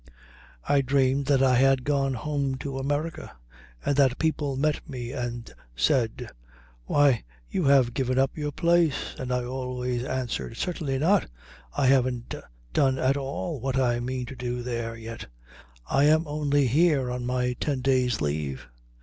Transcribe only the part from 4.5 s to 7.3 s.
met me and said, "Why,